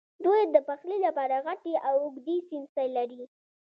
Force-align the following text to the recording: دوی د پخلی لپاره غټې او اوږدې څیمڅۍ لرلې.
دوی 0.25 0.41
د 0.53 0.57
پخلی 0.67 0.97
لپاره 1.05 1.35
غټې 1.45 1.73
او 1.87 1.93
اوږدې 2.03 2.37
څیمڅۍ 2.49 2.87
لرلې. 2.95 3.27